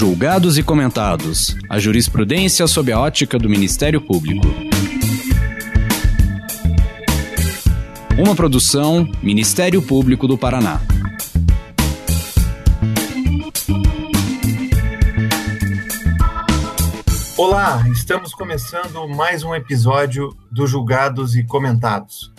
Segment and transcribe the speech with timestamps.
[0.00, 1.54] Julgados e comentados.
[1.68, 4.46] A jurisprudência sob a ótica do Ministério Público.
[8.18, 10.80] Uma produção Ministério Público do Paraná.
[17.36, 22.32] Olá, estamos começando mais um episódio do Julgados e Comentados.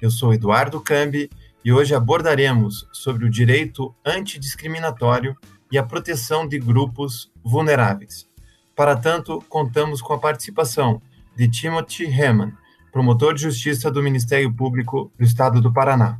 [0.00, 1.28] Eu sou Eduardo Cambi
[1.64, 5.36] e hoje abordaremos sobre o direito antidiscriminatório
[5.70, 8.26] e a proteção de grupos vulneráveis.
[8.74, 11.02] Para tanto, contamos com a participação
[11.36, 12.52] de Timothy Heman,
[12.92, 16.18] promotor de justiça do Ministério Público do Estado do Paraná.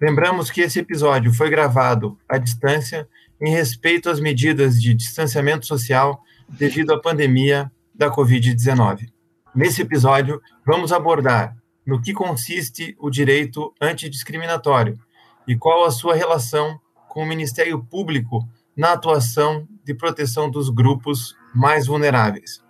[0.00, 3.08] Lembramos que esse episódio foi gravado à distância
[3.40, 9.08] em respeito às medidas de distanciamento social devido à pandemia da Covid-19.
[9.54, 14.98] Nesse episódio, vamos abordar no que consiste o direito antidiscriminatório
[15.46, 21.36] e qual a sua relação com o Ministério Público na atuação de proteção dos grupos
[21.54, 22.62] mais vulneráveis.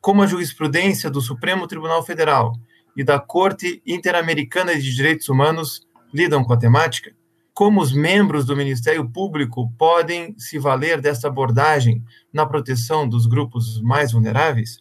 [0.00, 2.52] Como a jurisprudência do Supremo Tribunal Federal
[2.96, 7.14] e da Corte Interamericana de Direitos Humanos lidam com a temática,
[7.54, 13.80] como os membros do Ministério Público podem se valer dessa abordagem na proteção dos grupos
[13.82, 14.78] mais vulneráveis?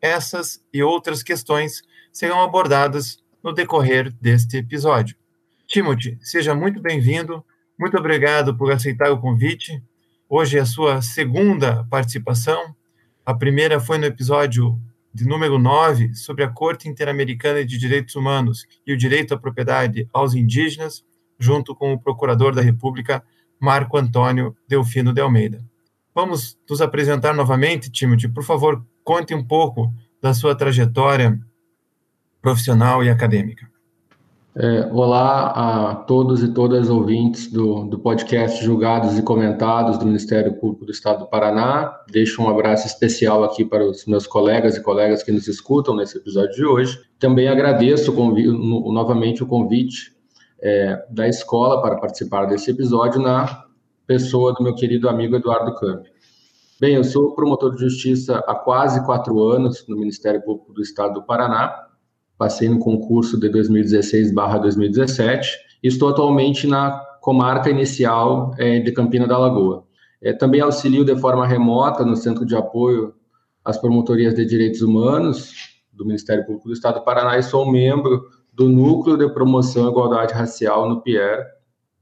[0.00, 5.16] Essas e outras questões serão abordadas no decorrer deste episódio.
[5.66, 7.44] Timothy, seja muito bem-vindo.
[7.78, 9.82] Muito obrigado por aceitar o convite.
[10.30, 12.76] Hoje é a sua segunda participação.
[13.24, 14.78] A primeira foi no episódio
[15.12, 20.06] de número 9 sobre a Corte Interamericana de Direitos Humanos e o direito à propriedade
[20.12, 21.02] aos indígenas,
[21.38, 23.24] junto com o Procurador da República,
[23.58, 25.64] Marco Antônio Delfino de Almeida.
[26.14, 28.28] Vamos nos apresentar novamente, Timothy.
[28.28, 29.90] Por favor, conte um pouco
[30.20, 31.40] da sua trajetória
[32.42, 33.66] profissional e acadêmica.
[34.56, 40.54] É, olá a todos e todas ouvintes do, do podcast Julgados e Comentados do Ministério
[40.54, 42.00] Público do Estado do Paraná.
[42.10, 46.16] Deixo um abraço especial aqui para os meus colegas e colegas que nos escutam nesse
[46.16, 46.98] episódio de hoje.
[47.18, 50.16] Também agradeço o novamente o convite
[50.60, 53.64] é, da escola para participar desse episódio na
[54.06, 56.06] pessoa do meu querido amigo Eduardo Camp.
[56.80, 61.14] Bem, eu sou promotor de justiça há quase quatro anos no Ministério Público do Estado
[61.14, 61.87] do Paraná
[62.38, 65.46] passei no concurso de 2016/2017
[65.82, 69.84] e estou atualmente na comarca inicial é, de Campina da Lagoa.
[70.22, 73.12] É, também auxilio de forma remota no Centro de Apoio
[73.64, 75.52] às Promotorias de Direitos Humanos
[75.92, 78.22] do Ministério Público do Estado do Paraná e sou membro
[78.52, 81.44] do Núcleo de Promoção e Igualdade Racial no PIER,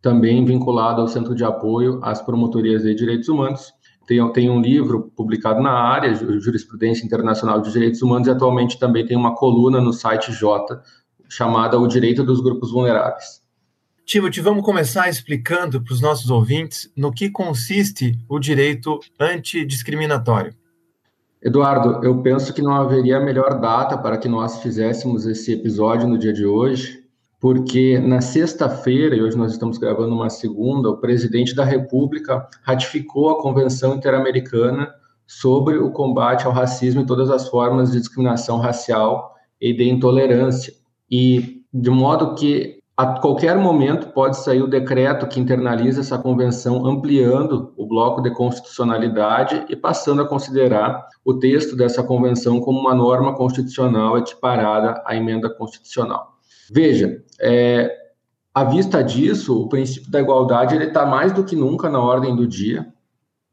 [0.01, 3.73] também vinculado ao Centro de Apoio às Promotorias de Direitos Humanos
[4.07, 9.05] tem, tem um livro publicado na área, Jurisprudência Internacional de Direitos Humanos, e atualmente também
[9.05, 10.81] tem uma coluna no site J,
[11.29, 13.45] chamada O Direito dos Grupos Vulneráveis.
[14.05, 20.55] Timothy, vamos começar explicando para os nossos ouvintes no que consiste o direito antidiscriminatório.
[21.43, 26.17] Eduardo, eu penso que não haveria melhor data para que nós fizéssemos esse episódio no
[26.17, 27.06] dia de hoje,
[27.47, 33.31] porque na sexta-feira, e hoje nós estamos gravando uma segunda, o presidente da República ratificou
[33.31, 34.93] a Convenção Interamericana
[35.29, 40.75] sobre o combate ao racismo e todas as formas de discriminação racial e de intolerância.
[41.09, 46.85] E de modo que a qualquer momento pode sair o decreto que internaliza essa convenção,
[46.85, 52.93] ampliando o bloco de constitucionalidade e passando a considerar o texto dessa convenção como uma
[52.93, 56.36] norma constitucional equiparada à emenda constitucional.
[56.71, 57.95] Veja, é,
[58.55, 62.35] à vista disso, o princípio da igualdade ele está mais do que nunca na ordem
[62.35, 62.87] do dia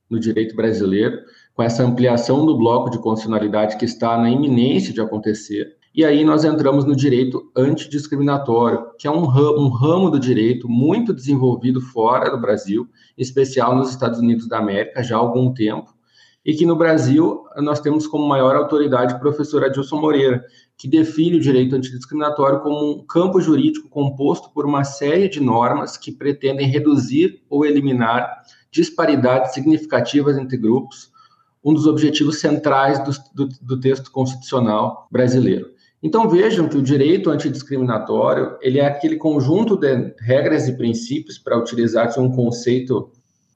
[0.10, 1.20] no direito brasileiro,
[1.56, 5.76] com essa ampliação do bloco de constitucionalidade que está na iminência de acontecer.
[5.96, 10.68] E aí nós entramos no direito antidiscriminatório, que é um ramo, um ramo do direito
[10.70, 12.88] muito desenvolvido fora do Brasil,
[13.18, 15.94] em especial nos Estados Unidos da América, já há algum tempo,
[16.46, 20.44] e que no Brasil nós temos como maior autoridade o professor Adilson Moreira,
[20.78, 25.98] que define o direito antidiscriminatório como um campo jurídico composto por uma série de normas
[25.98, 31.12] que pretendem reduzir ou eliminar disparidades significativas entre grupos,
[31.64, 35.72] um dos objetivos centrais do, do, do texto constitucional brasileiro.
[36.02, 41.58] Então vejam que o direito antidiscriminatório ele é aquele conjunto de regras e princípios para
[41.58, 43.10] utilizar um conceito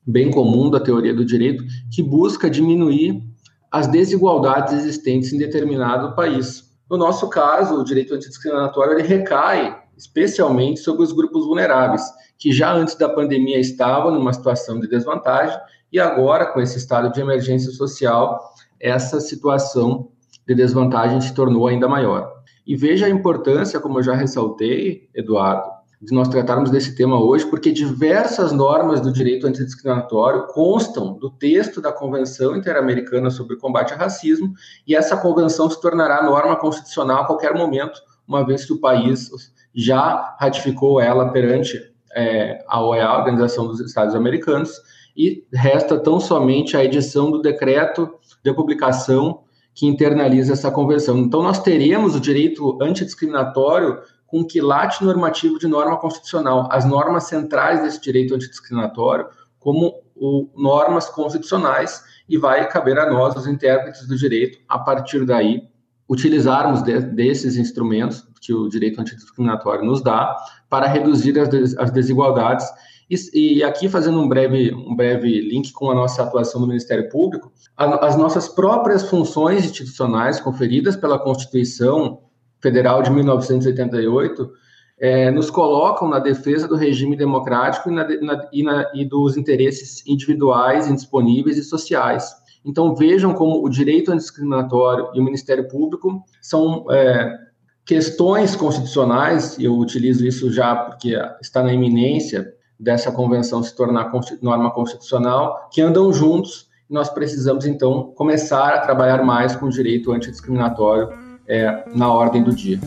[0.05, 3.21] bem comum da teoria do direito que busca diminuir
[3.69, 6.66] as desigualdades existentes em determinado país.
[6.89, 12.03] No nosso caso, o direito antidiscriminatório ele recai especialmente sobre os grupos vulneráveis,
[12.37, 15.59] que já antes da pandemia estavam numa situação de desvantagem
[15.91, 20.11] e agora, com esse estado de emergência social, essa situação
[20.45, 22.31] de desvantagem se tornou ainda maior.
[22.65, 27.45] E veja a importância, como eu já ressaltei, Eduardo, de nós tratarmos desse tema hoje,
[27.45, 33.99] porque diversas normas do direito antidiscriminatório constam do texto da Convenção Interamericana sobre Combate ao
[33.99, 34.53] Racismo,
[34.87, 39.31] e essa convenção se tornará norma constitucional a qualquer momento, uma vez que o país
[39.73, 41.79] já ratificou ela perante
[42.15, 44.71] é, a OEA, a Organização dos Estados Americanos,
[45.15, 48.07] e resta tão somente a edição do decreto
[48.43, 49.41] de publicação
[49.73, 51.17] que internaliza essa convenção.
[51.17, 57.81] Então, nós teremos o direito antidiscriminatório com quilate normativo de norma constitucional, as normas centrais
[57.81, 59.27] desse direito antidiscriminatório,
[59.57, 65.25] como o, normas constitucionais, e vai caber a nós, os intérpretes do direito, a partir
[65.25, 65.63] daí,
[66.09, 70.35] utilizarmos de, desses instrumentos que o direito antidiscriminatório nos dá
[70.69, 72.65] para reduzir as, des, as desigualdades.
[73.09, 77.09] E, e, aqui, fazendo um breve, um breve link com a nossa atuação no Ministério
[77.09, 82.26] Público, a, as nossas próprias funções institucionais conferidas pela Constituição
[82.61, 84.51] Federal de 1988
[84.99, 89.37] é, nos colocam na defesa do regime democrático e, na, na, e, na, e dos
[89.37, 92.35] interesses individuais, indisponíveis e sociais.
[92.65, 97.37] Então vejam como o direito antidiscriminatório e o Ministério Público são é,
[97.85, 104.11] questões constitucionais, eu utilizo isso já porque está na iminência dessa convenção se tornar
[104.41, 106.67] norma constitucional, que andam juntos.
[106.89, 111.09] Nós precisamos, então, começar a trabalhar mais com o direito antidiscriminatório
[111.47, 112.79] é, na ordem do dia.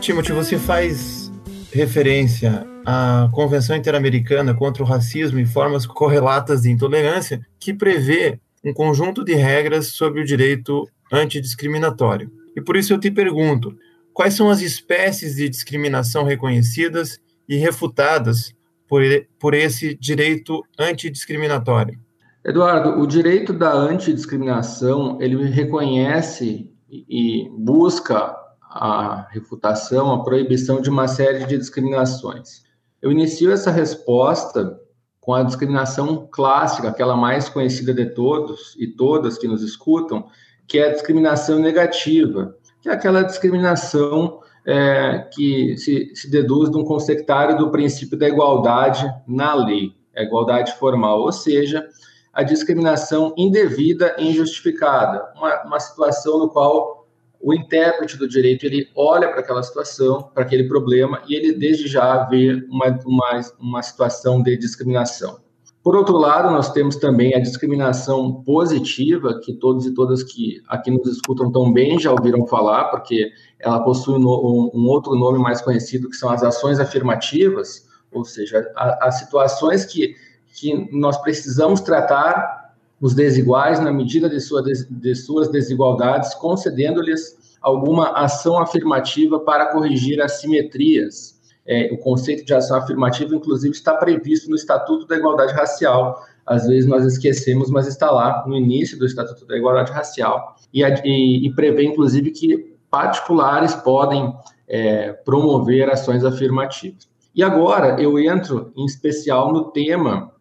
[0.00, 1.32] Timothy, você faz
[1.72, 8.72] referência à Convenção Interamericana contra o Racismo e Formas Correlatas de Intolerância, que prevê um
[8.72, 12.30] conjunto de regras sobre o direito antidiscriminatório.
[12.54, 13.74] E por isso eu te pergunto,
[14.14, 17.18] Quais são as espécies de discriminação reconhecidas
[17.48, 18.54] e refutadas
[18.86, 19.02] por,
[19.40, 21.98] por esse direito antidiscriminatório?
[22.44, 31.08] Eduardo, o direito da antidiscriminação, ele reconhece e busca a refutação, a proibição de uma
[31.08, 32.62] série de discriminações.
[33.02, 34.78] Eu inicio essa resposta
[35.20, 40.28] com a discriminação clássica, aquela mais conhecida de todos e todas que nos escutam,
[40.68, 46.76] que é a discriminação negativa, que é aquela discriminação é, que se, se, deduz de
[46.76, 51.88] um consectário do princípio da igualdade na lei, a igualdade formal, ou seja,
[52.30, 57.08] a discriminação indevida e injustificada, uma, uma situação no qual
[57.40, 61.88] o intérprete do direito ele olha para aquela situação, para aquele problema, e ele desde
[61.88, 65.43] já vê uma, uma, uma situação de discriminação.
[65.84, 70.90] Por outro lado, nós temos também a discriminação positiva, que todos e todas que aqui
[70.90, 76.08] nos escutam tão bem já ouviram falar, porque ela possui um, outro nome mais conhecido,
[76.08, 80.14] que são as ações afirmativas, ou seja, as situações que,
[80.54, 88.12] que nós precisamos tratar os desiguais na medida de, sua, de suas desigualdades, concedendo-lhes alguma
[88.12, 91.33] ação afirmativa para corrigir assimetrias
[91.66, 96.22] é, o conceito de ação afirmativa, inclusive, está previsto no Estatuto da Igualdade Racial.
[96.44, 100.82] Às vezes nós esquecemos, mas está lá no início do Estatuto da Igualdade Racial e,
[100.82, 104.32] e, e prevê, inclusive, que particulares podem
[104.68, 107.08] é, promover ações afirmativas.
[107.34, 110.32] E agora eu entro em especial no tema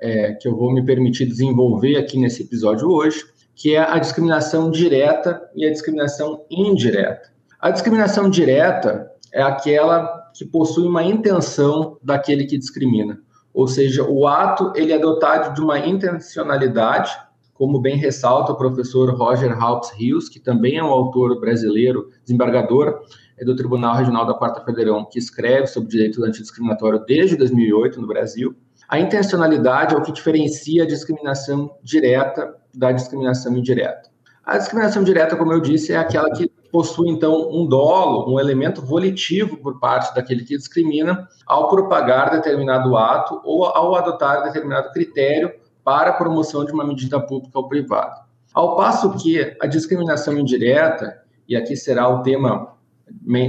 [0.00, 3.24] é, que eu vou me permitir desenvolver aqui nesse episódio hoje,
[3.54, 7.30] que é a discriminação direta e a discriminação indireta.
[7.60, 13.18] A discriminação direta é aquela que possui uma intenção daquele que discrimina.
[13.52, 17.16] Ou seja, o ato ele é dotado de uma intencionalidade,
[17.54, 23.00] como bem ressalta o professor Roger Halps Rios, que também é um autor brasileiro, desembargador
[23.36, 28.06] é do Tribunal Regional da Quarta Federal, que escreve sobre direito antidiscriminatório desde 2008 no
[28.06, 28.54] Brasil.
[28.88, 34.08] A intencionalidade é o que diferencia a discriminação direta da discriminação indireta.
[34.44, 38.82] A discriminação direta, como eu disse, é aquela que possui, então, um dolo, um elemento
[38.82, 45.52] volitivo por parte daquele que discrimina ao propagar determinado ato ou ao adotar determinado critério
[45.84, 48.24] para a promoção de uma medida pública ou privada.
[48.52, 51.16] Ao passo que a discriminação indireta,
[51.48, 52.74] e aqui será o tema,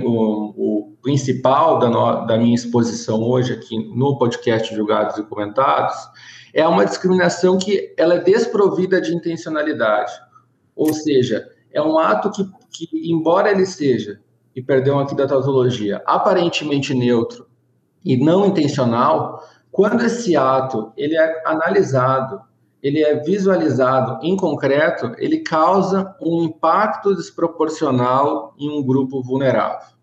[0.03, 5.95] o, o principal da, no, da minha exposição hoje aqui no podcast Julgados e Comentados,
[6.53, 10.13] é uma discriminação que ela é desprovida de intencionalidade,
[10.75, 11.43] ou seja,
[11.75, 14.19] é um ato que, que embora ele seja,
[14.55, 17.47] e perdão aqui da tautologia, aparentemente neutro
[18.03, 22.39] e não intencional, quando esse ato ele é analisado,
[22.81, 29.95] ele é visualizado em concreto, ele causa um impacto desproporcional em um grupo vulnerável.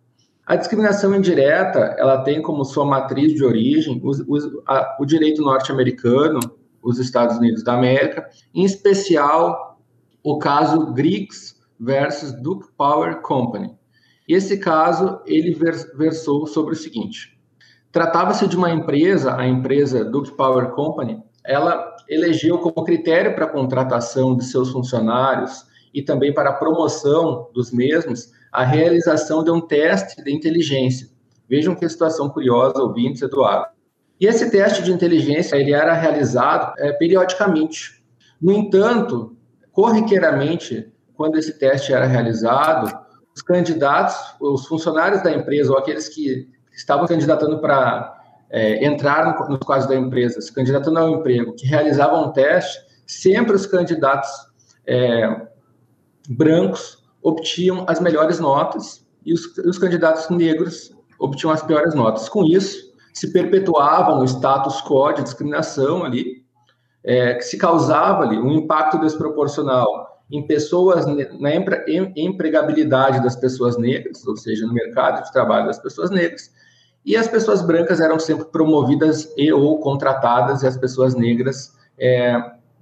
[0.44, 5.40] A discriminação indireta, ela tem como sua matriz de origem o, o, a, o direito
[5.40, 6.40] norte-americano,
[6.82, 9.78] os Estados Unidos da América, em especial
[10.22, 11.51] o caso Griggs
[11.82, 13.76] versus Duke Power Company.
[14.28, 15.52] Esse caso, ele
[15.96, 17.36] versou sobre o seguinte,
[17.90, 23.50] tratava-se de uma empresa, a empresa Duke Power Company, ela elegeu como critério para a
[23.50, 29.60] contratação de seus funcionários e também para a promoção dos mesmos a realização de um
[29.60, 31.08] teste de inteligência.
[31.48, 33.66] Vejam que situação curiosa, ouvintes, Eduardo.
[34.20, 38.02] E esse teste de inteligência ele era realizado é, periodicamente.
[38.40, 39.36] No entanto,
[39.72, 40.92] corriqueiramente,
[41.22, 42.92] quando esse teste era realizado,
[43.32, 49.50] os candidatos, os funcionários da empresa ou aqueles que estavam candidatando para é, entrar no,
[49.50, 52.76] no quadro da empresa, se candidatando ao emprego, que realizavam um teste,
[53.06, 54.28] sempre os candidatos
[54.84, 55.46] é,
[56.28, 62.28] brancos obtinham as melhores notas e os, os candidatos negros obtinham as piores notas.
[62.28, 66.44] Com isso, se perpetuava um status quo de discriminação ali,
[67.04, 71.54] é, que se causava ali um impacto desproporcional em pessoas, na
[72.16, 76.50] empregabilidade das pessoas negras, ou seja, no mercado de trabalho das pessoas negras,
[77.04, 82.34] e as pessoas brancas eram sempre promovidas e ou contratadas, e as pessoas negras é,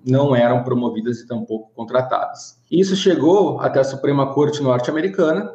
[0.07, 2.57] não eram promovidas e tampouco contratadas.
[2.71, 5.52] Isso chegou até a Suprema Corte norte-americana,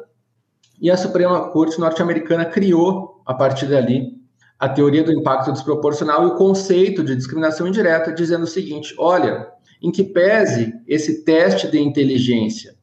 [0.78, 4.14] e a Suprema Corte norte-americana criou, a partir dali,
[4.58, 9.55] a teoria do impacto desproporcional e o conceito de discriminação indireta, dizendo o seguinte: olha,
[9.82, 12.76] em que pese esse teste de inteligência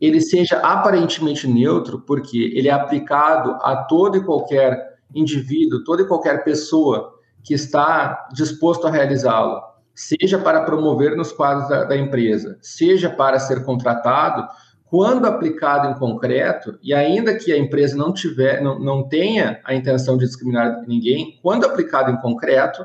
[0.00, 6.06] ele seja aparentemente neutro, porque ele é aplicado a todo e qualquer indivíduo, toda e
[6.06, 9.62] qualquer pessoa que está disposto a realizá-lo,
[9.94, 14.46] seja para promover nos quadros da, da, empresa, seja para ser contratado,
[14.86, 19.74] quando aplicado em concreto, e ainda que a empresa não tiver, não, não tenha a
[19.74, 22.84] intenção de discriminar ninguém, quando aplicado em concreto,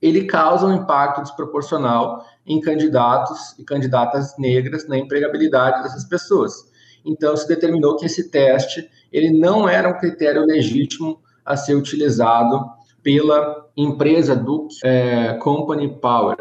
[0.00, 6.70] ele causa um impacto desproporcional em candidatos e candidatas negras na empregabilidade dessas pessoas.
[7.04, 12.64] Então, se determinou que esse teste ele não era um critério legítimo a ser utilizado
[13.02, 16.36] pela empresa Duke é, Company Power.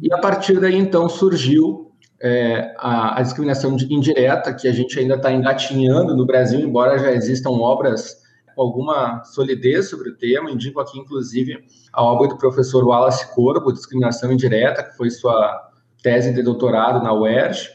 [0.00, 5.14] E a partir daí, então, surgiu é, a, a, discriminação indireta, que a gente ainda
[5.14, 8.21] está engatinhando no Brasil, embora já existam obras
[8.54, 10.50] com alguma solidez sobre o tema.
[10.50, 15.70] Indico aqui, inclusive, a obra do professor Wallace Corbo, Discriminação Indireta, que foi sua
[16.02, 17.70] tese de doutorado na UERJ,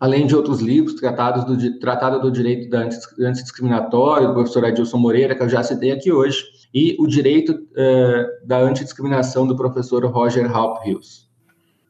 [0.00, 5.34] além de outros livros, tratados do Tratado do Direito da Antidiscriminatório, do professor Adilson Moreira,
[5.34, 10.50] que eu já citei aqui hoje, e o Direito uh, da Antidiscriminação, do professor Roger
[10.50, 11.26] Halp Hills.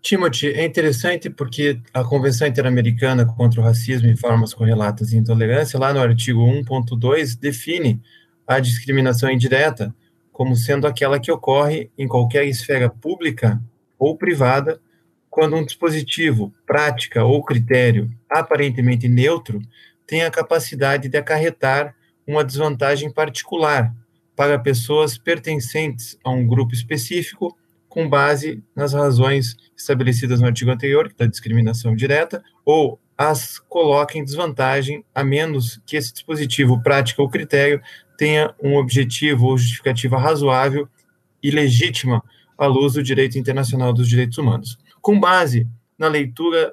[0.06, 5.80] Timothy, é interessante porque a Convenção Interamericana contra o Racismo e Formas Correlatas de Intolerância,
[5.80, 8.00] lá no artigo 1.2, define
[8.46, 9.94] a discriminação indireta
[10.32, 13.60] como sendo aquela que ocorre em qualquer esfera pública
[13.98, 14.80] ou privada
[15.30, 19.60] quando um dispositivo, prática ou critério aparentemente neutro
[20.06, 21.94] tem a capacidade de acarretar
[22.26, 23.94] uma desvantagem particular
[24.34, 27.56] para pessoas pertencentes a um grupo específico
[27.88, 34.24] com base nas razões estabelecidas no artigo anterior, da discriminação direta, ou as coloca em
[34.24, 37.80] desvantagem, a menos que esse dispositivo, prática ou critério
[38.16, 40.88] tenha um objetivo ou justificativa razoável
[41.42, 42.22] e legítima
[42.56, 44.78] à luz do direito internacional dos direitos humanos.
[45.00, 45.68] Com base
[45.98, 46.72] na leitura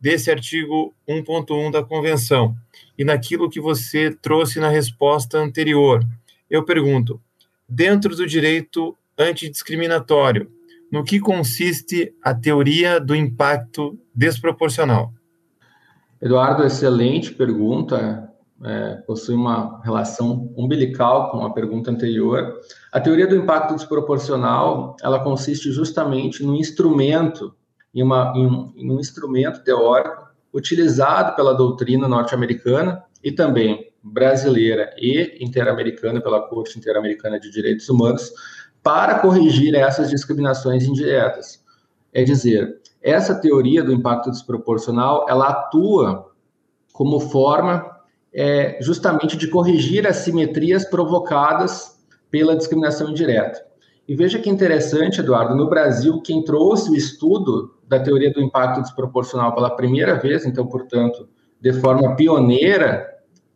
[0.00, 2.56] desse artigo 1.1 da Convenção
[2.98, 6.04] e naquilo que você trouxe na resposta anterior,
[6.48, 7.20] eu pergunto:
[7.68, 10.50] dentro do direito antidiscriminatório,
[10.90, 15.12] no que consiste a teoria do impacto desproporcional?
[16.20, 18.29] Eduardo, excelente pergunta
[18.64, 22.60] é, possui uma relação umbilical com a pergunta anterior.
[22.92, 27.54] A teoria do impacto desproporcional, ela consiste justamente no instrumento,
[27.94, 34.94] em, uma, em, um, em um instrumento teórico utilizado pela doutrina norte-americana e também brasileira
[34.96, 38.32] e interamericana pela Corte Interamericana de Direitos Humanos
[38.82, 41.62] para corrigir essas discriminações indiretas.
[42.12, 46.30] É dizer, essa teoria do impacto desproporcional, ela atua
[46.92, 47.99] como forma
[48.32, 51.98] é, justamente de corrigir as simetrias provocadas
[52.30, 53.64] pela discriminação indireta.
[54.06, 58.80] E veja que interessante, Eduardo, no Brasil, quem trouxe o estudo da teoria do impacto
[58.82, 61.28] desproporcional pela primeira vez, então, portanto,
[61.60, 63.08] de forma pioneira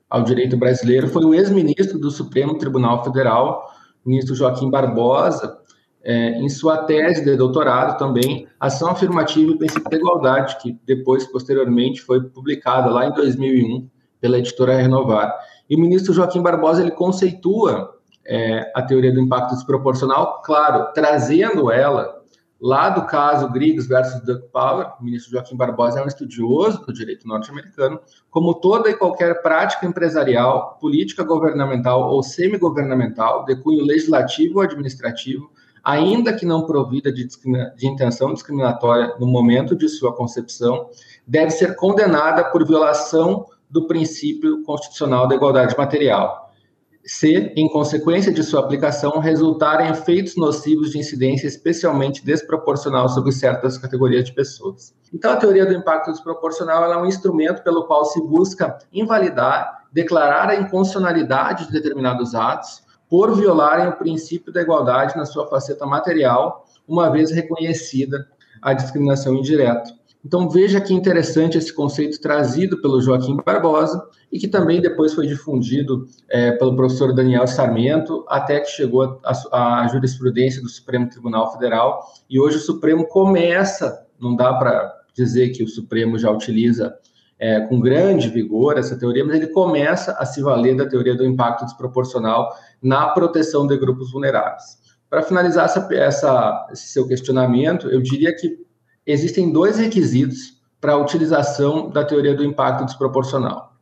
[0.09, 3.69] ao direito brasileiro, foi o ex-ministro do Supremo Tribunal Federal,
[4.05, 5.59] ministro Joaquim Barbosa,
[6.05, 11.27] é, em sua tese de doutorado também, Ação Afirmativa e Princípio da Igualdade, que depois,
[11.27, 13.89] posteriormente, foi publicada lá em 2001
[14.25, 15.39] pela editora Renovar.
[15.69, 21.71] E o ministro Joaquim Barbosa ele conceitua é, a teoria do impacto desproporcional, claro, trazendo
[21.71, 22.23] ela
[22.59, 26.93] lá do caso Griggs versus Duck Power, o ministro Joaquim Barbosa é um estudioso do
[26.95, 28.01] direito norte-americano,
[28.31, 35.51] como toda e qualquer prática empresarial, política governamental ou semi-governamental, de cunho legislativo ou administrativo,
[35.83, 37.29] ainda que não provida de,
[37.77, 40.89] de intenção discriminatória no momento de sua concepção,
[41.27, 46.45] deve ser condenada por violação do princípio constitucional da igualdade material
[47.05, 53.31] se, em consequência de sua aplicação, resultar em efeitos nocivos de incidência especialmente desproporcional sobre
[53.33, 54.95] certas categorias de pessoas.
[55.13, 60.49] Então, a teoria do impacto desproporcional é um instrumento pelo qual se busca invalidar, declarar
[60.49, 66.65] a inconstitucionalidade de determinados atos por violarem o princípio da igualdade na sua faceta material,
[66.89, 68.27] uma vez reconhecida
[68.63, 69.93] a discriminação indireta.
[70.25, 74.03] Então veja que interessante esse conceito trazido pelo Joaquim Barbosa
[74.33, 79.21] e que também depois foi difundido é, pelo professor Daniel Sarmento, até que chegou
[79.53, 82.01] à jurisprudência do Supremo Tribunal Federal.
[82.29, 86.95] E hoje o Supremo começa, não dá para dizer que o Supremo já utiliza
[87.39, 91.25] é, com grande vigor essa teoria, mas ele começa a se valer da teoria do
[91.25, 92.51] impacto desproporcional
[92.83, 94.79] na proteção de grupos vulneráveis.
[95.11, 98.65] Para finalizar essa, essa, esse seu questionamento, eu diria que
[99.07, 103.73] existem dois requisitos para a utilização da teoria do impacto desproporcional.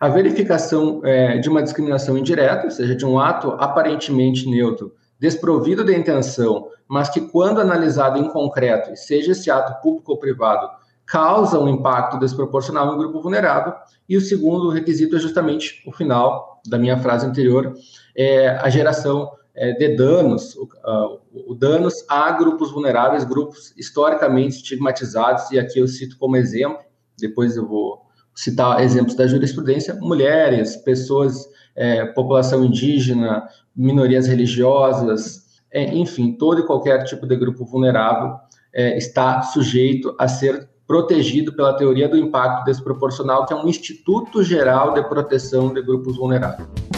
[0.00, 5.84] A verificação é, de uma discriminação indireta, ou seja, de um ato aparentemente neutro, desprovido
[5.84, 10.68] de intenção, mas que, quando analisado em concreto, seja esse ato público ou privado,
[11.04, 13.72] causa um impacto desproporcional no grupo vulnerável.
[14.08, 17.74] E o segundo requisito é justamente o final da minha frase anterior,
[18.16, 20.68] é a geração é, de danos, o,
[21.48, 26.78] o, danos a grupos vulneráveis, grupos historicamente estigmatizados, e aqui eu cito como exemplo,
[27.18, 28.02] depois eu vou
[28.34, 36.66] citar exemplos da jurisprudência, mulheres, pessoas, é, população indígena, minorias religiosas, é, enfim, todo e
[36.66, 38.36] qualquer tipo de grupo vulnerável
[38.72, 44.42] é, está sujeito a ser protegido pela teoria do impacto desproporcional, que é um Instituto
[44.42, 46.97] Geral de Proteção de Grupos Vulneráveis.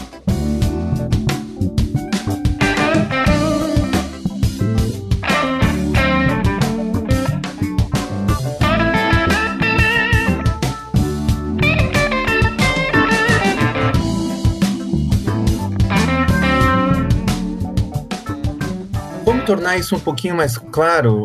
[19.51, 21.25] Tornar isso um pouquinho mais claro,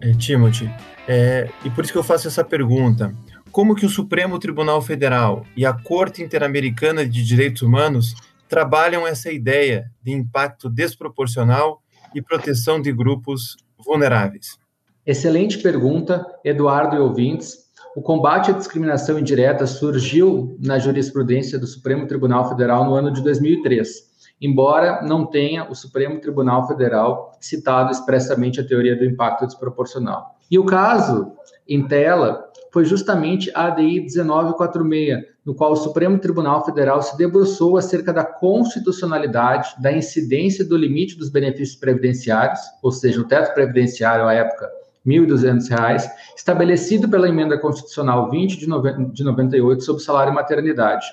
[0.00, 0.70] é, Timothy,
[1.06, 3.14] é, e por isso que eu faço essa pergunta.
[3.52, 8.14] Como que o Supremo Tribunal Federal e a Corte Interamericana de Direitos Humanos
[8.48, 11.82] trabalham essa ideia de impacto desproporcional
[12.14, 13.54] e proteção de grupos
[13.84, 14.56] vulneráveis?
[15.04, 17.68] Excelente pergunta, Eduardo e ouvintes.
[17.94, 23.22] O combate à discriminação indireta surgiu na jurisprudência do Supremo Tribunal Federal no ano de
[23.22, 24.07] 2003
[24.40, 30.36] embora não tenha o Supremo Tribunal Federal citado expressamente a teoria do impacto desproporcional.
[30.50, 31.32] E o caso
[31.68, 37.76] em tela foi justamente a ADI 1946, no qual o Supremo Tribunal Federal se debruçou
[37.76, 44.26] acerca da constitucionalidade da incidência do limite dos benefícios previdenciários, ou seja, o teto previdenciário
[44.26, 44.70] à época
[45.06, 51.06] R$ 1.200, estabelecido pela emenda constitucional 20 de 98 sobre salário e maternidade.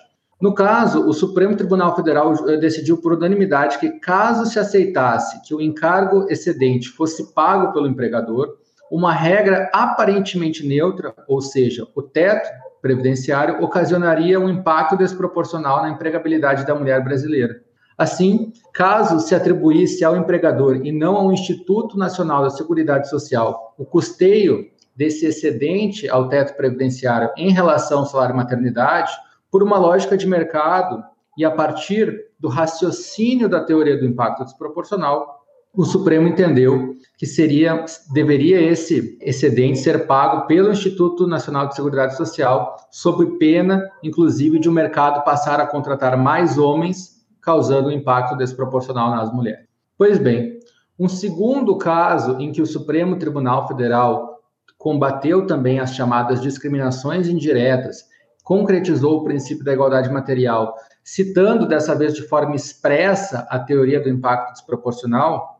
[0.45, 5.55] No caso, o Supremo Tribunal Federal eh, decidiu por unanimidade que, caso se aceitasse que
[5.55, 8.55] o encargo excedente fosse pago pelo empregador,
[8.91, 12.47] uma regra aparentemente neutra, ou seja, o teto
[12.79, 17.63] previdenciário, ocasionaria um impacto desproporcional na empregabilidade da mulher brasileira.
[17.97, 23.83] Assim, caso se atribuísse ao empregador e não ao Instituto Nacional da Seguridade Social o
[23.83, 29.11] custeio desse excedente ao teto previdenciário em relação ao salário maternidade,
[29.55, 31.01] por uma lógica de mercado
[31.37, 37.85] e a partir do raciocínio da teoria do impacto desproporcional, o Supremo entendeu que seria
[38.13, 44.67] deveria esse excedente ser pago pelo Instituto Nacional de Seguridade Social, sob pena, inclusive, de
[44.67, 49.69] o mercado passar a contratar mais homens, causando um impacto desproporcional nas mulheres.
[49.97, 50.59] Pois bem,
[50.99, 54.41] um segundo caso em que o Supremo Tribunal Federal
[54.77, 58.13] combateu também as chamadas discriminações indiretas
[58.45, 64.07] concretizou o princípio da igualdade material, citando dessa vez de forma expressa a teoria do
[64.07, 65.59] impacto desproporcional,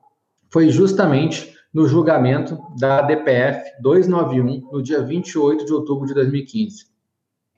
[0.52, 6.86] foi justamente no julgamento da DPF 291, no dia 28 de outubro de 2015.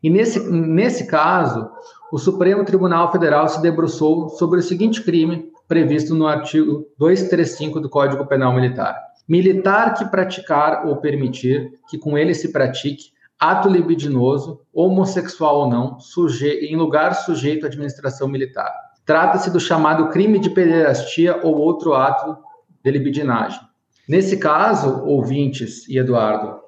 [0.01, 1.69] E nesse, nesse caso,
[2.09, 7.89] o Supremo Tribunal Federal se debruçou sobre o seguinte crime previsto no artigo 235 do
[7.89, 14.61] Código Penal Militar: militar que praticar ou permitir que com ele se pratique ato libidinoso,
[14.73, 16.47] homossexual ou não, suje...
[16.47, 18.71] em lugar sujeito à administração militar.
[19.05, 22.37] Trata-se do chamado crime de pederastia ou outro ato
[22.83, 23.59] de libidinagem.
[24.07, 26.59] Nesse caso, ouvintes e Eduardo,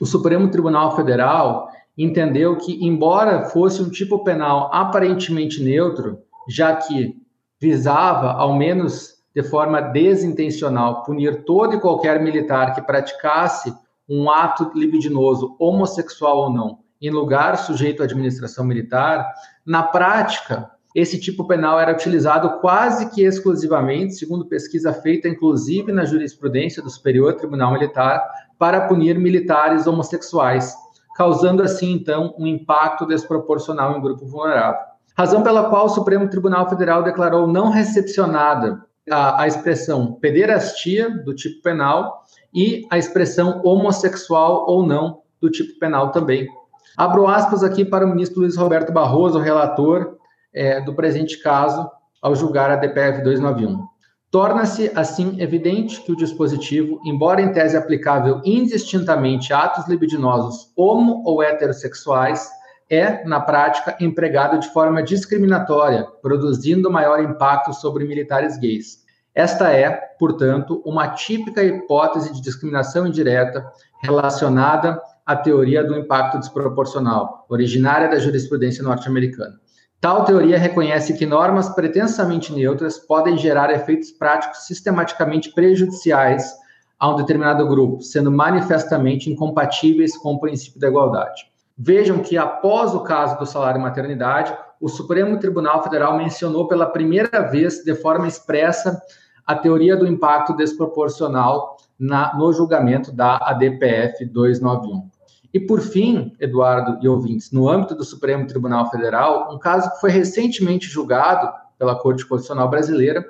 [0.00, 7.14] o Supremo Tribunal Federal entendeu que, embora fosse um tipo penal aparentemente neutro, já que
[7.60, 13.74] visava, ao menos de forma desintencional, punir todo e qualquer militar que praticasse
[14.08, 19.26] um ato libidinoso, homossexual ou não, em lugar sujeito à administração militar,
[19.64, 26.06] na prática, esse tipo penal era utilizado quase que exclusivamente, segundo pesquisa feita inclusive na
[26.06, 28.26] jurisprudência do Superior Tribunal Militar,
[28.58, 30.74] para punir militares homossexuais,
[31.14, 34.80] causando assim então um impacto desproporcional em grupo vulnerável.
[35.14, 41.34] Razão pela qual o Supremo Tribunal Federal declarou não recepcionada a, a expressão pederastia do
[41.34, 42.22] tipo penal
[42.54, 46.48] e a expressão homossexual ou não do tipo penal também.
[46.96, 50.16] Abro aspas aqui para o ministro Luiz Roberto Barroso, relator
[50.54, 51.88] é, do presente caso,
[52.22, 53.84] ao julgar a DPF 291.
[54.30, 61.22] Torna-se, assim, evidente que o dispositivo, embora em tese aplicável indistintamente a atos libidinosos homo
[61.24, 62.48] ou heterossexuais,
[62.88, 69.05] é, na prática, empregado de forma discriminatória, produzindo maior impacto sobre militares gays.
[69.36, 73.70] Esta é, portanto, uma típica hipótese de discriminação indireta
[74.02, 79.60] relacionada à teoria do impacto desproporcional, originária da jurisprudência norte-americana.
[80.00, 86.54] Tal teoria reconhece que normas pretensamente neutras podem gerar efeitos práticos sistematicamente prejudiciais
[86.98, 91.44] a um determinado grupo, sendo manifestamente incompatíveis com o princípio da igualdade.
[91.76, 97.42] Vejam que, após o caso do salário maternidade, o Supremo Tribunal Federal mencionou pela primeira
[97.42, 98.98] vez, de forma expressa,
[99.46, 105.08] a teoria do impacto desproporcional na, no julgamento da ADPF 291.
[105.54, 110.00] E por fim, Eduardo e ouvintes, no âmbito do Supremo Tribunal Federal, um caso que
[110.00, 113.24] foi recentemente julgado pela Corte Constitucional Brasileira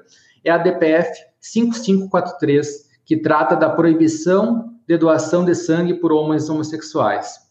[0.44, 7.46] é a DPF 5543, que trata da proibição de doação de sangue por homens homossexuais.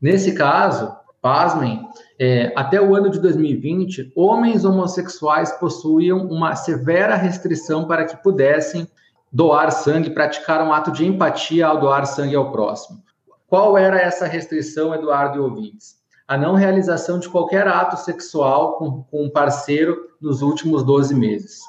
[0.00, 1.86] Nesse caso, pasmem,
[2.18, 8.88] é, até o ano de 2020, homens homossexuais possuíam uma severa restrição para que pudessem
[9.32, 13.02] doar sangue, praticar um ato de empatia ao doar sangue ao próximo.
[13.46, 15.96] Qual era essa restrição, Eduardo e ouvintes?
[16.26, 21.60] A não realização de qualquer ato sexual com, com um parceiro nos últimos 12 meses.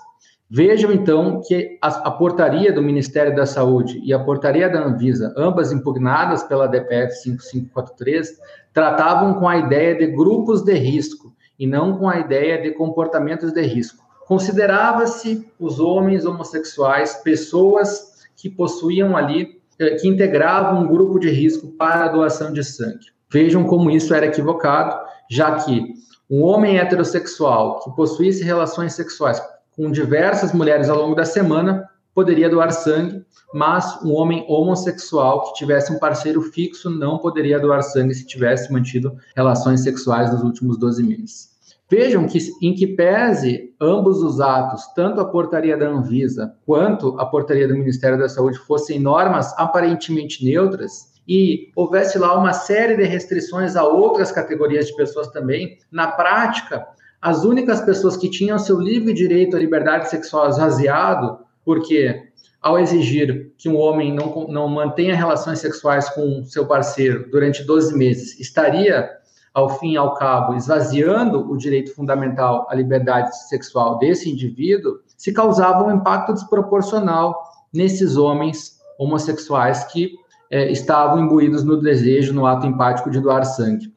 [0.53, 5.33] Vejam então que a, a, portaria do Ministério da Saúde e a portaria da Anvisa,
[5.37, 8.37] ambas impugnadas pela DPF 5543,
[8.73, 13.51] tratavam com a ideia de grupos de risco e não com a ideia de comportamentos
[13.51, 14.03] de risco.
[14.25, 21.67] Considerava-se os homens homossexuais pessoas que possuíam ali, eh, que integravam um grupo de risco
[21.67, 23.07] para a doação de sangue.
[23.29, 24.97] Vejam como isso era equivocado,
[25.29, 25.93] já que
[26.29, 29.41] um homem heterossexual que possuísse relações sexuais
[29.75, 35.53] com diversas mulheres ao longo da semana, poderia doar sangue, mas um homem homossexual que
[35.53, 40.77] tivesse um parceiro fixo não poderia doar sangue se tivesse mantido relações sexuais nos últimos
[40.77, 41.51] 12 meses.
[41.89, 47.25] Vejam que, em que pese ambos os atos, tanto a portaria da Anvisa quanto a
[47.25, 53.03] portaria do Ministério da Saúde, fossem normas aparentemente neutras e houvesse lá uma série de
[53.03, 56.87] restrições a outras categorias de pessoas também, na prática,
[57.21, 63.53] as únicas pessoas que tinham seu livre direito à liberdade sexual esvaziado, porque ao exigir
[63.57, 69.09] que um homem não, não mantenha relações sexuais com seu parceiro durante 12 meses, estaria,
[69.53, 75.33] ao fim e ao cabo, esvaziando o direito fundamental à liberdade sexual desse indivíduo, se
[75.33, 77.35] causava um impacto desproporcional
[77.73, 80.13] nesses homens homossexuais que
[80.51, 83.91] eh, estavam imbuídos no desejo, no ato empático de doar sangue.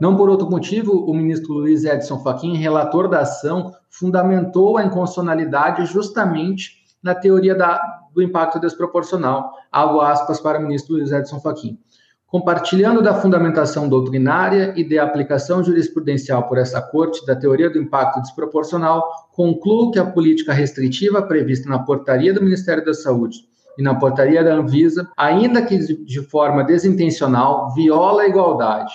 [0.00, 5.86] Não por outro motivo, o ministro Luiz Edson Fachin, relator da ação, fundamentou a inconstitucionalidade
[5.86, 7.80] justamente na teoria da,
[8.14, 9.50] do impacto desproporcional.
[9.70, 11.78] Abro aspas para o ministro Luiz Edson Fachin.
[12.26, 18.22] Compartilhando da fundamentação doutrinária e de aplicação jurisprudencial por essa corte da teoria do impacto
[18.22, 23.38] desproporcional, concluo que a política restritiva prevista na portaria do Ministério da Saúde
[23.78, 28.92] e na portaria da Anvisa, ainda que de forma desintencional, viola a igualdade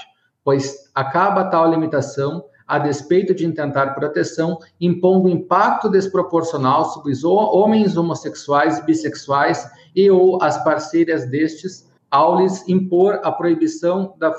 [0.48, 7.96] pois acaba tal limitação a despeito de intentar proteção, impondo impacto desproporcional sobre os homens
[7.96, 14.34] homossexuais bissexuais e ou as parceiras destes, ao lhes impor a proibição da,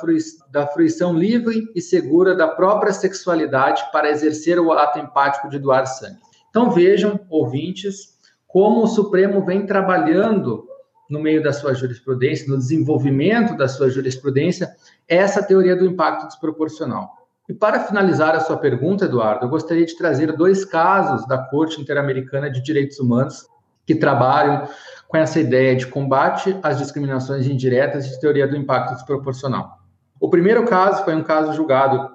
[0.51, 5.87] da fruição livre e segura da própria sexualidade para exercer o ato empático de doar
[5.87, 6.19] sangue.
[6.51, 10.67] Então vejam, ouvintes, como o Supremo vem trabalhando
[11.09, 14.75] no meio da sua jurisprudência, no desenvolvimento da sua jurisprudência,
[15.07, 17.18] essa teoria do impacto desproporcional.
[17.49, 21.81] E para finalizar a sua pergunta, Eduardo, eu gostaria de trazer dois casos da Corte
[21.81, 23.47] Interamericana de Direitos Humanos
[23.87, 24.69] que trabalham
[25.09, 29.79] com essa ideia de combate às discriminações indiretas e teoria do impacto desproporcional.
[30.21, 32.11] O primeiro caso foi um caso julgado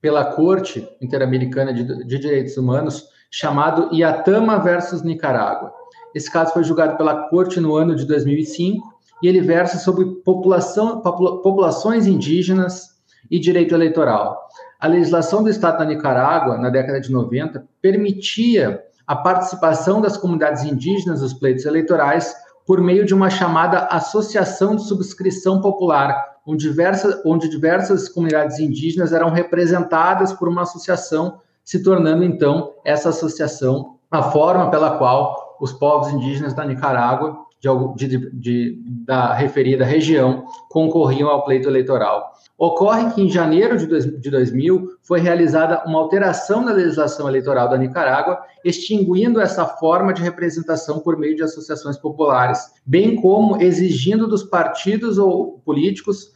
[0.00, 5.72] pela Corte Interamericana de, de Direitos Humanos, chamado Iatama versus Nicarágua.
[6.14, 8.86] Esse caso foi julgado pela Corte no ano de 2005
[9.20, 12.96] e ele versa sobre população, populações indígenas
[13.28, 14.46] e direito eleitoral.
[14.78, 20.64] A legislação do Estado da Nicarágua, na década de 90, permitia a participação das comunidades
[20.64, 22.34] indígenas nos pleitos eleitorais
[22.66, 29.12] por meio de uma chamada Associação de Subscrição Popular, onde diversas, onde diversas comunidades indígenas
[29.12, 35.72] eram representadas por uma associação, se tornando então essa associação a forma pela qual os
[35.72, 42.32] povos indígenas da Nicarágua, de, de, de, da referida região, concorriam ao pleito eleitoral.
[42.58, 47.68] Ocorre que em janeiro de, dois, de 2000 foi realizada uma alteração na legislação eleitoral
[47.68, 54.26] da Nicarágua, extinguindo essa forma de representação por meio de associações populares, bem como exigindo
[54.26, 56.34] dos partidos ou políticos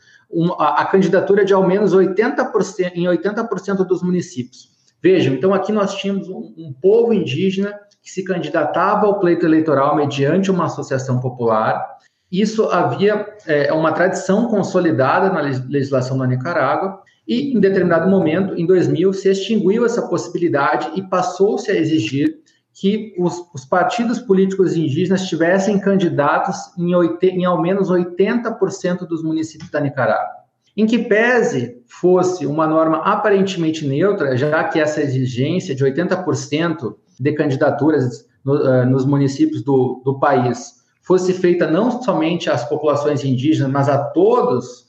[0.58, 4.70] a, a candidatura de ao menos 80% em 80% dos municípios.
[5.02, 9.96] Vejam, então aqui nós tínhamos um, um povo indígena que se candidatava ao pleito eleitoral
[9.96, 11.98] mediante uma associação popular,
[12.30, 18.64] isso havia é, uma tradição consolidada na legislação da Nicarágua e, em determinado momento, em
[18.64, 22.38] 2000, se extinguiu essa possibilidade e passou-se a exigir
[22.72, 26.92] que os, os, partidos políticos indígenas tivessem candidatos em,
[27.30, 30.39] em ao menos 80% dos municípios da Nicarágua.
[30.76, 37.32] Em que pese fosse uma norma aparentemente neutra, já que essa exigência de 80% de
[37.32, 43.70] candidaturas no, uh, nos municípios do, do país fosse feita não somente às populações indígenas,
[43.70, 44.86] mas a todos,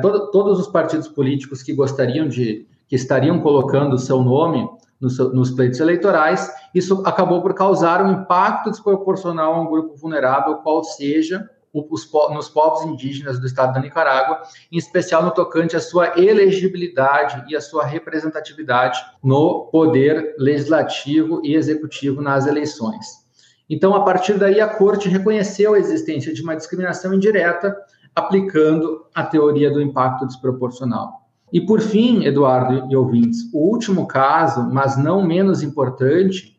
[0.00, 4.68] todo, todos os partidos políticos que gostariam de, que estariam colocando o seu nome
[5.00, 10.56] nos, nos pleitos eleitorais, isso acabou por causar um impacto desproporcional a um grupo vulnerável,
[10.56, 11.48] qual seja
[11.90, 17.44] os, nos povos indígenas do estado da Nicarágua, em especial no tocante à sua elegibilidade
[17.48, 23.26] e à sua representatividade no poder legislativo e executivo nas eleições.
[23.68, 27.76] Então, a partir daí, a corte reconheceu a existência de uma discriminação indireta,
[28.14, 31.26] aplicando a teoria do impacto desproporcional.
[31.52, 36.56] E por fim, Eduardo e ouvintes, o último caso, mas não menos importante,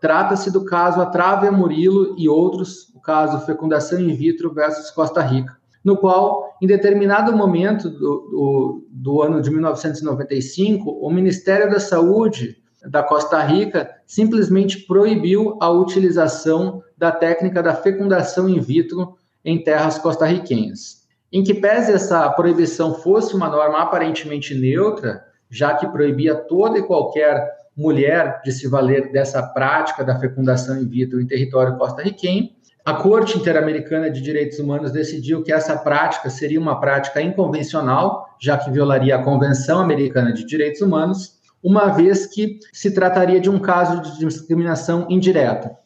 [0.00, 5.96] trata-se do caso Atrave Murilo e outros, caso Fecundação in vitro versus Costa Rica, no
[5.96, 13.02] qual, em determinado momento do, do, do ano de 1995, o Ministério da Saúde da
[13.02, 21.00] Costa Rica simplesmente proibiu a utilização da técnica da fecundação in vitro em terras costarriquenhas.
[21.32, 26.82] Em que pese essa proibição fosse uma norma aparentemente neutra, já que proibia toda e
[26.82, 32.50] qualquer mulher de se valer dessa prática da fecundação in vitro em território costarriquenho,
[32.90, 38.58] a Corte Interamericana de Direitos Humanos decidiu que essa prática seria uma prática inconvencional, já
[38.58, 43.60] que violaria a Convenção Americana de Direitos Humanos, uma vez que se trataria de um
[43.60, 45.78] caso de discriminação indireta.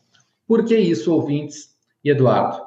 [0.49, 2.59] Por que isso, ouvintes e Eduardo?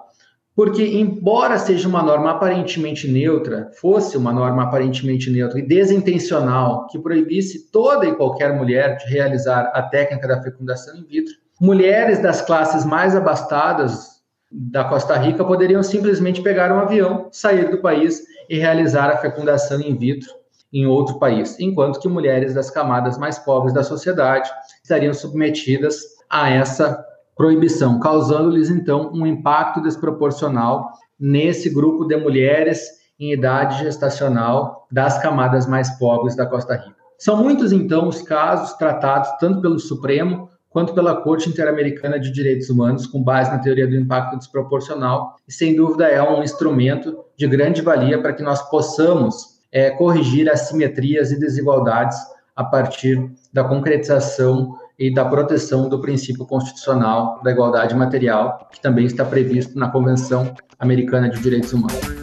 [0.56, 7.00] Porque, embora seja uma norma aparentemente neutra, fosse uma norma aparentemente neutra e desintencional, que
[7.00, 12.40] proibisse toda e qualquer mulher de realizar a técnica da fecundação in vitro, mulheres das
[12.40, 14.17] classes mais abastadas
[14.52, 19.82] da Costa Rica poderiam simplesmente pegar um avião, sair do país e realizar a fecundação
[19.82, 20.30] in vitro
[20.72, 24.50] em outro país, enquanto que mulheres das camadas mais pobres da sociedade
[24.84, 25.98] estariam submetidas
[26.30, 27.04] a essa
[27.36, 35.68] proibição, causando-lhes então um impacto desproporcional nesse grupo de mulheres em idade gestacional das camadas
[35.68, 36.96] mais pobres da Costa Rica.
[37.18, 42.70] São muitos então os casos tratados tanto pelo Supremo quanto pela Corte Interamericana de Direitos
[42.70, 47.48] Humanos, com base na teoria do impacto desproporcional, e sem dúvida é um instrumento de
[47.48, 52.18] grande valia para que nós possamos é, corrigir assimetrias e desigualdades
[52.56, 59.06] a partir da concretização e da proteção do princípio constitucional da igualdade material, que também
[59.06, 62.17] está previsto na Convenção Americana de Direitos Humanos.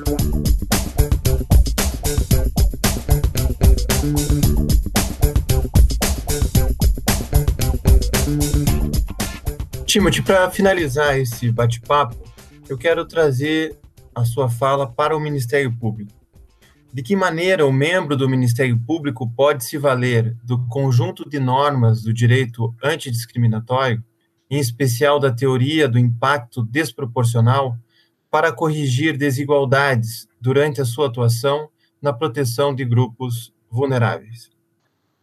[9.94, 12.16] Timothy, para finalizar esse bate-papo,
[12.68, 13.78] eu quero trazer
[14.12, 16.11] a sua fala para o Ministério Público.
[16.92, 22.02] De que maneira o membro do Ministério Público pode se valer do conjunto de normas
[22.02, 24.02] do direito antidiscriminatório,
[24.50, 27.76] em especial da teoria do impacto desproporcional,
[28.28, 31.68] para corrigir desigualdades durante a sua atuação
[32.02, 34.50] na proteção de grupos vulneráveis?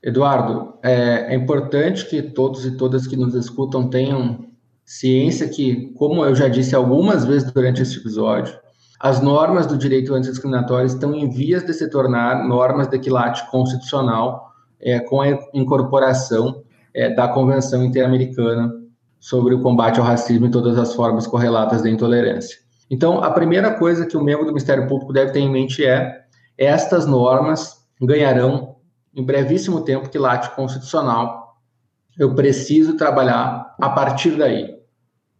[0.01, 4.49] Eduardo, é, é, importante que todos e todas que nos escutam tenham
[4.91, 8.53] ciência que, como eu já disse algumas vezes durante este episódio,
[8.99, 14.51] as normas do direito antidiscriminatório estão em vias de se tornar normas de quilate constitucional
[14.81, 18.69] é, com a incorporação é, da Convenção Interamericana
[19.17, 22.57] sobre o combate ao racismo e todas as formas correlatas da intolerância.
[22.89, 26.25] Então, a primeira coisa que o membro do Ministério Público deve ter em mente é
[26.57, 28.75] estas normas ganharão
[29.15, 31.55] em brevíssimo tempo quilate constitucional.
[32.19, 34.80] Eu preciso trabalhar a partir daí.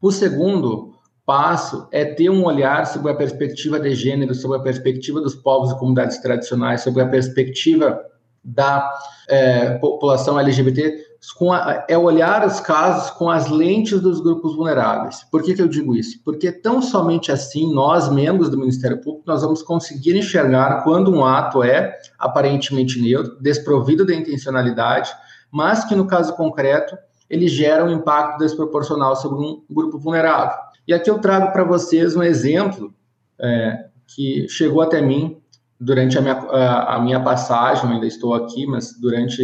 [0.02, 5.22] O segundo passo é ter um olhar sobre a perspectiva de gênero, sobre a perspectiva
[5.22, 8.02] dos povos e comunidades tradicionais, sobre a perspectiva
[8.44, 8.92] da
[9.30, 11.12] é, população LGBT
[11.52, 15.24] a, é olhar os casos com as lentes dos grupos vulneráveis.
[15.30, 16.20] Por que, que eu digo isso?
[16.24, 21.24] Porque tão somente assim, nós, membros do Ministério Público, nós vamos conseguir enxergar quando um
[21.24, 25.12] ato é aparentemente neutro, desprovido de intencionalidade,
[25.52, 26.98] mas que no caso concreto
[27.32, 30.58] ele gera um impacto desproporcional sobre um grupo vulnerável.
[30.86, 32.94] E aqui eu trago para vocês um exemplo
[33.40, 35.42] é, que chegou até mim
[35.80, 39.42] durante a minha, a, a minha passagem, ainda estou aqui, mas durante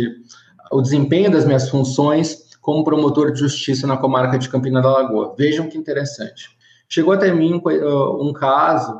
[0.69, 5.33] o desempenho das minhas funções como promotor de justiça na comarca de Campina da Lagoa.
[5.37, 6.49] Vejam que interessante.
[6.89, 8.99] Chegou até mim um, uh, um caso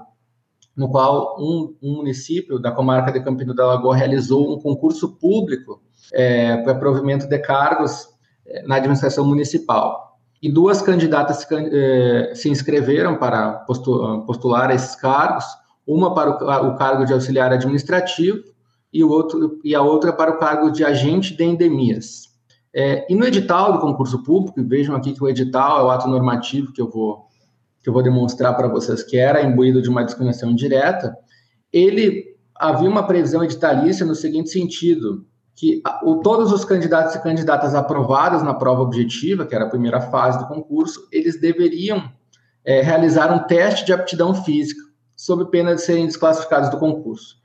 [0.76, 5.82] no qual um, um, município da comarca de Campina da Lagoa realizou um concurso público
[6.14, 8.17] é, para provimento de cargos
[8.66, 10.18] na administração municipal.
[10.42, 13.66] E duas candidatas se, é, se inscreveram para
[14.26, 15.46] postular esses cargos,
[15.86, 18.44] uma para o, cargo de auxiliar administrativo
[18.94, 22.28] e, o outro, e a outra para o cargo de agente de endemias.
[22.74, 26.08] É, e no edital do concurso público, vejam aqui que o edital é o ato
[26.08, 27.26] normativo que eu vou,
[27.82, 31.18] que eu vou demonstrar para vocês que era imbuído de uma discriminação direta,
[31.72, 35.26] ele havia uma previsão editalícia no seguinte sentido,
[35.58, 40.00] que o, todos os candidatos e candidatas aprovados na prova objetiva, que era a primeira
[40.00, 42.12] fase do concurso, eles deveriam
[42.64, 44.80] é, realizar um teste de aptidão física,
[45.16, 47.38] sob pena de serem desclassificados do concurso.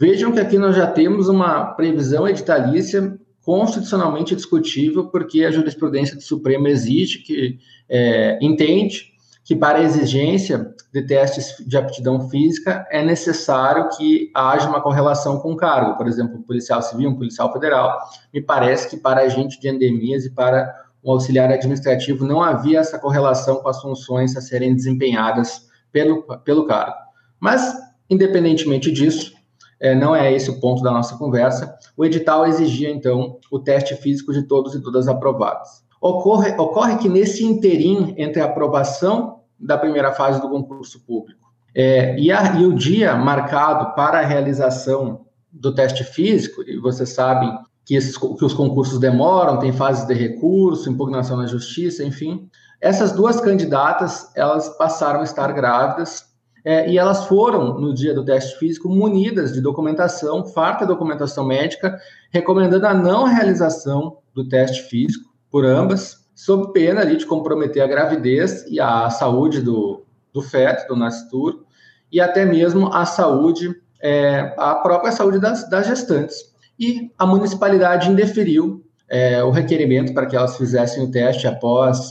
[0.00, 6.22] Vejam que aqui nós já temos uma previsão editalícia constitucionalmente discutível, porque a jurisprudência do
[6.22, 9.11] Supremo exige que é, entende
[9.52, 15.40] que para a exigência de testes de aptidão física é necessário que haja uma correlação
[15.40, 17.98] com o cargo, por exemplo, um policial civil, um policial federal.
[18.32, 22.98] Me parece que para agente de endemias e para um auxiliar administrativo não havia essa
[22.98, 26.96] correlação com as funções a serem desempenhadas pelo, pelo cargo.
[27.38, 27.76] Mas,
[28.08, 29.34] independentemente disso,
[29.78, 31.76] é, não é esse o ponto da nossa conversa.
[31.94, 35.82] O edital exigia, então, o teste físico de todos e todas aprovados.
[36.00, 39.31] Ocorre, ocorre que nesse interim entre a aprovação
[39.62, 41.42] da primeira fase do concurso público
[41.74, 47.10] é, e, a, e o dia marcado para a realização do teste físico, e vocês
[47.10, 47.50] sabem
[47.84, 52.48] que, esses, que os concursos demoram, tem fases de recurso, impugnação na justiça, enfim.
[52.80, 56.24] Essas duas candidatas, elas passaram a estar grávidas
[56.64, 61.98] é, e elas foram, no dia do teste físico, munidas de documentação, farta documentação médica,
[62.30, 67.86] recomendando a não realização do teste físico por ambas, sob pena ali, de comprometer a
[67.86, 71.64] gravidez e a saúde do, do feto, do nascituro,
[72.10, 76.52] e até mesmo a saúde, é, a própria saúde das, das gestantes.
[76.76, 82.10] E a municipalidade indeferiu é, o requerimento para que elas fizessem o teste após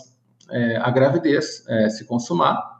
[0.49, 2.79] é, a gravidez é, se consumar,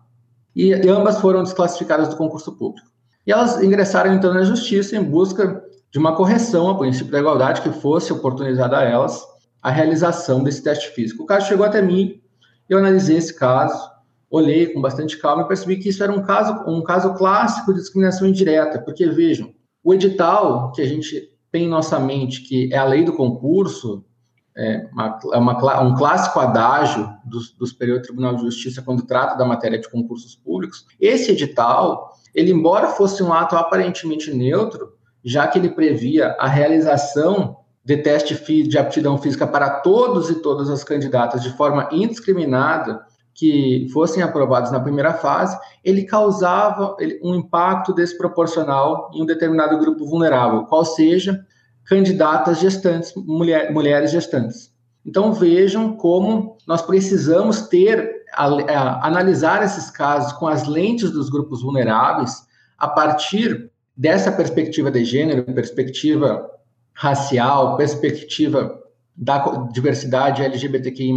[0.55, 2.87] e, ambas foram desclassificadas do concurso público.
[3.27, 5.61] E elas ingressaram então na justiça em busca
[5.91, 9.21] de uma correção ao princípio da igualdade que fosse oportunizada a elas
[9.61, 11.23] a realização desse teste físico.
[11.23, 12.21] O caso chegou até mim,
[12.67, 13.89] eu analisei esse caso,
[14.29, 17.79] olhei com bastante calma e percebi que isso era um caso, um caso clássico de
[17.79, 22.77] discriminação indireta, porque vejam, o edital que a gente tem em nossa mente, que é
[22.77, 24.05] a lei do concurso,
[24.55, 29.37] é, uma, é uma, um clássico adágio do, do Superior Tribunal de Justiça quando trata
[29.37, 30.85] da matéria de concursos públicos.
[30.99, 34.93] Esse edital, ele embora fosse um ato aparentemente neutro,
[35.23, 40.69] já que ele previa a realização de teste de aptidão física para todos e todas
[40.69, 43.01] as candidatas de forma indiscriminada
[43.33, 50.05] que fossem aprovados na primeira fase, ele causava um impacto desproporcional em um determinado grupo
[50.05, 51.43] vulnerável, qual seja
[51.85, 54.71] candidatas gestantes, mulher, mulheres gestantes.
[55.05, 61.29] Então vejam como nós precisamos ter, a, a, analisar esses casos com as lentes dos
[61.29, 62.45] grupos vulneráveis
[62.77, 66.47] a partir dessa perspectiva de gênero, perspectiva
[67.01, 68.79] racial, perspectiva
[69.17, 69.39] da
[69.71, 71.11] diversidade LGBTQI+,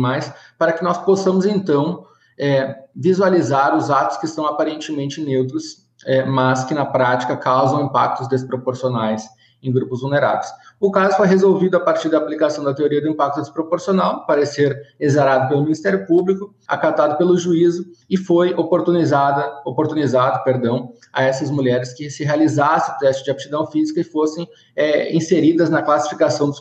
[0.58, 2.06] para que nós possamos, então,
[2.38, 8.26] é, visualizar os atos que são aparentemente neutros, é, mas que na prática causam impactos
[8.28, 9.28] desproporcionais
[9.64, 10.46] em grupos vulneráveis.
[10.78, 15.48] O caso foi resolvido a partir da aplicação da teoria do impacto desproporcional, parecer exarado
[15.48, 22.10] pelo Ministério Público, acatado pelo juízo e foi oportunizada, oportunizado, perdão, a essas mulheres que
[22.10, 24.46] se realizasse o teste de aptidão física e fossem
[24.76, 26.60] é, inseridas na classificação dos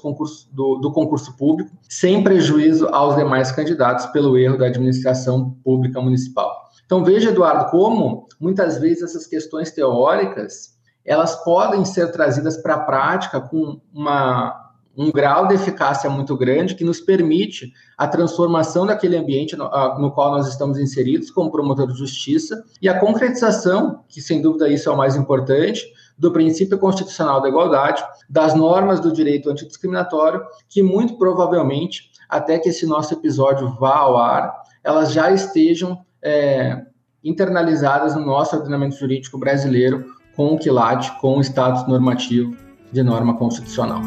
[0.51, 6.63] do, do concurso público, sem prejuízo aos demais candidatos pelo erro da administração pública municipal.
[6.85, 10.73] Então veja, Eduardo, como muitas vezes essas questões teóricas
[11.05, 16.75] elas podem ser trazidas para a prática com uma, um grau de eficácia muito grande
[16.75, 21.51] que nos permite a transformação daquele ambiente no, a, no, qual nós estamos inseridos como
[21.51, 22.63] promotor de justiça.
[22.81, 25.83] E a concretização, que sem dúvida isso é o mais importante,
[26.17, 32.69] do princípio constitucional da igualdade, das normas do direito antidiscriminatório, que muito provavelmente, até que
[32.69, 36.83] esse nosso episódio vá ao ar, elas já estejam é,
[37.23, 42.55] internalizadas no nosso ordenamento jurídico brasileiro com o quilate, com o status normativo
[42.91, 44.01] de norma constitucional.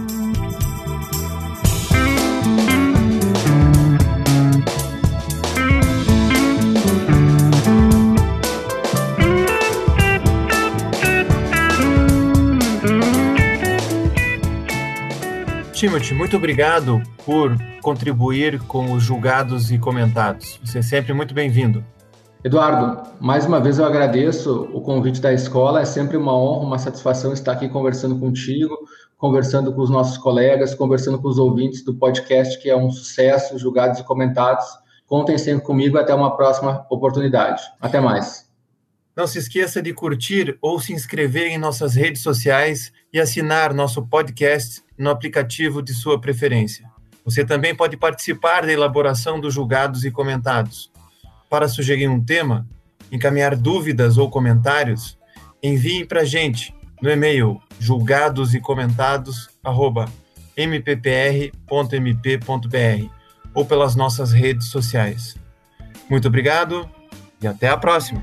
[15.76, 20.58] Timothy, muito obrigado por contribuir com os julgados e comentados.
[20.64, 21.84] Você é sempre muito bem-vindo.
[22.46, 25.80] Eduardo, mais uma vez eu agradeço o convite da escola.
[25.80, 28.78] É sempre uma honra, uma satisfação estar aqui conversando contigo,
[29.18, 33.58] conversando com os nossos colegas, conversando com os ouvintes do podcast, que é um sucesso,
[33.58, 34.64] julgados e comentados.
[35.08, 37.64] Contem sempre comigo até uma próxima oportunidade.
[37.80, 38.48] Até mais.
[39.16, 44.06] Não se esqueça de curtir ou se inscrever em nossas redes sociais e assinar nosso
[44.06, 46.88] podcast no aplicativo de sua preferência.
[47.24, 50.94] Você também pode participar da elaboração dos julgados e comentados.
[51.48, 52.66] Para sugerir um tema,
[53.10, 55.16] encaminhar dúvidas ou comentários,
[55.62, 59.48] enviem para a gente no e-mail julgados e comentados
[60.56, 61.50] mppr.mp.br
[63.54, 65.36] ou pelas nossas redes sociais.
[66.08, 66.88] Muito obrigado
[67.40, 68.22] e até a próxima!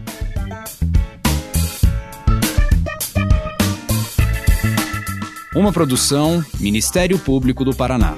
[5.56, 8.18] Uma produção Ministério Público do Paraná.